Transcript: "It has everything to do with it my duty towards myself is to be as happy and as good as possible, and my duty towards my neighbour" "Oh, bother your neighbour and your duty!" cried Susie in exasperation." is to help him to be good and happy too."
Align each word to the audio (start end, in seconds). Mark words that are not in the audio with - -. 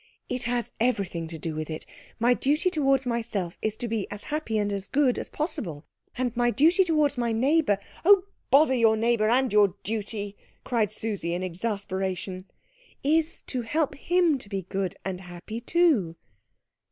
"It 0.27 0.45
has 0.45 0.71
everything 0.79 1.27
to 1.27 1.37
do 1.37 1.53
with 1.53 1.69
it 1.69 1.85
my 2.17 2.33
duty 2.33 2.71
towards 2.71 3.05
myself 3.05 3.55
is 3.61 3.77
to 3.77 3.87
be 3.87 4.09
as 4.09 4.23
happy 4.23 4.57
and 4.57 4.73
as 4.73 4.87
good 4.87 5.19
as 5.19 5.29
possible, 5.29 5.85
and 6.17 6.35
my 6.35 6.49
duty 6.49 6.83
towards 6.83 7.19
my 7.19 7.31
neighbour" 7.31 7.77
"Oh, 8.03 8.23
bother 8.49 8.73
your 8.73 8.97
neighbour 8.97 9.29
and 9.29 9.53
your 9.53 9.75
duty!" 9.83 10.35
cried 10.63 10.89
Susie 10.89 11.35
in 11.35 11.43
exasperation." 11.43 12.45
is 13.19 13.43
to 13.43 13.61
help 13.61 13.93
him 13.93 14.39
to 14.39 14.49
be 14.49 14.63
good 14.63 14.95
and 15.05 15.21
happy 15.21 15.59
too." 15.61 16.15